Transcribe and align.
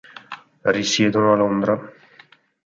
Risiedono 0.63 1.31
a 1.31 1.35
Londra. 1.35 1.93